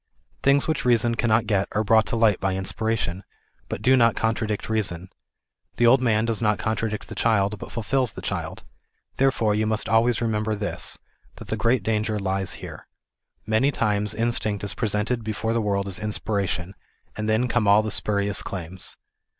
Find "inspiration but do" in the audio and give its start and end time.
2.55-3.95